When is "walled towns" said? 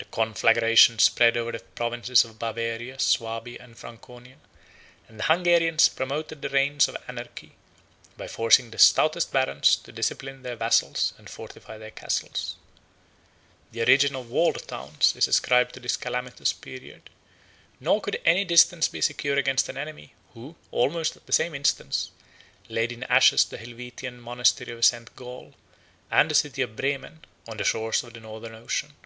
14.28-15.14